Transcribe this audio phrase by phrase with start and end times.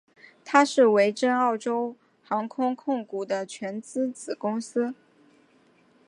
[0.43, 4.95] 它是维珍澳洲航空控股的全资子公司。